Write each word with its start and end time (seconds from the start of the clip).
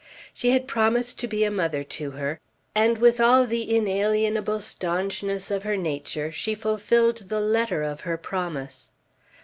She 0.33 0.49
had 0.49 0.67
promised 0.67 1.19
to 1.19 1.27
be 1.27 1.43
a 1.43 1.51
mother 1.51 1.83
to 1.83 2.09
her; 2.09 2.39
and 2.73 2.97
with 2.97 3.19
all 3.19 3.45
the 3.45 3.71
inalienable 3.75 4.59
stanchness 4.59 5.51
of 5.51 5.61
her 5.61 5.77
nature 5.77 6.31
she 6.31 6.55
fulfilled 6.55 7.29
the 7.29 7.39
letter 7.39 7.83
of 7.83 8.01
her 8.01 8.17
promise. 8.17 8.93